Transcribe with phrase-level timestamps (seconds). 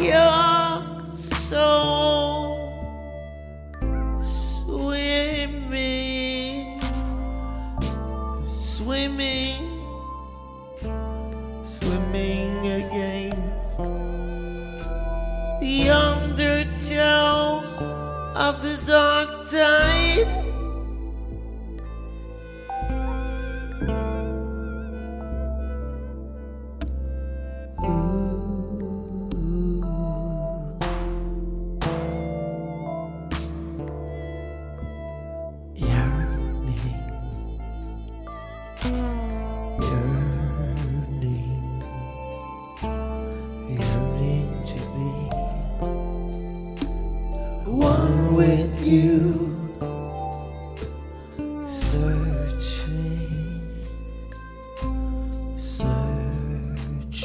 [0.00, 2.72] young soul
[4.70, 5.60] swimming,
[8.48, 9.82] swimming,
[11.66, 13.78] swimming against
[15.60, 17.62] the undertow
[18.34, 19.99] of the dark tide.
[48.40, 49.36] With you.
[51.68, 53.28] Searching,
[55.58, 57.20] searching,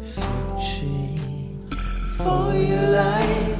[0.00, 1.68] searching
[2.16, 3.56] for your light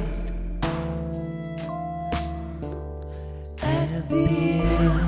[3.61, 4.25] at the
[4.79, 5.01] end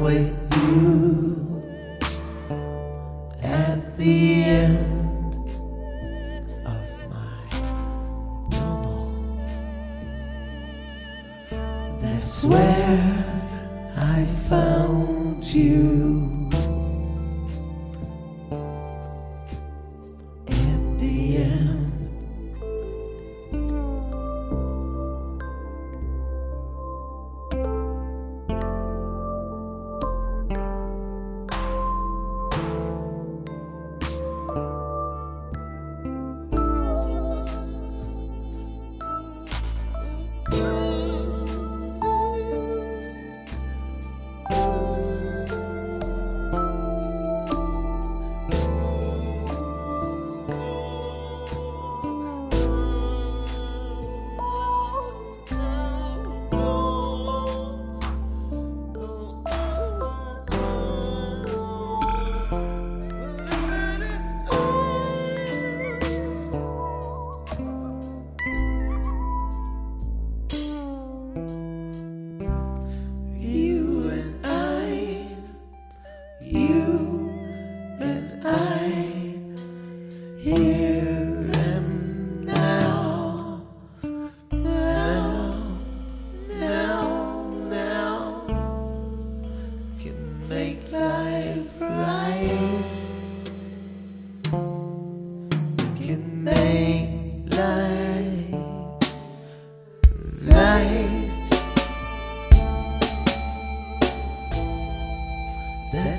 [0.00, 1.62] With you.
[3.42, 5.34] At the end
[6.66, 7.42] of my
[8.50, 9.12] tunnel,
[12.00, 13.30] that's where.
[13.96, 16.49] I found you
[40.52, 40.79] You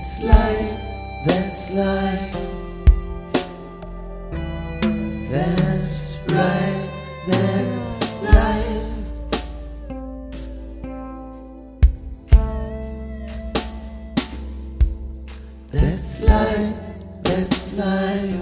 [0.01, 0.79] That's life,
[1.27, 2.35] that's life.
[5.29, 6.89] That's right,
[7.27, 8.81] that's life.
[15.71, 16.75] That's life,
[17.23, 18.41] that's life.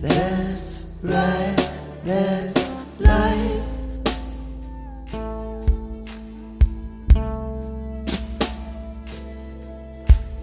[0.00, 1.70] That's right,
[2.02, 2.59] that's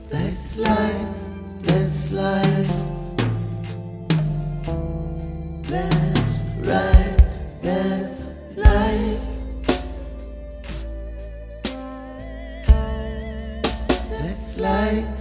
[0.10, 1.08] That's life,
[1.64, 2.72] that's life.
[5.68, 7.18] That's right,
[7.62, 9.22] that's life.
[14.10, 15.17] That's life.